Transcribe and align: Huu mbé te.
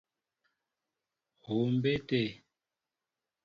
Huu 1.43 1.63
mbé 1.73 1.93
te. 2.07 2.21